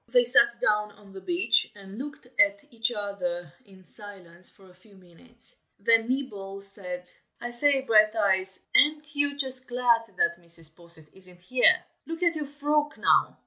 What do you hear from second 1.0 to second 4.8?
the beach and looked at each other in silence for a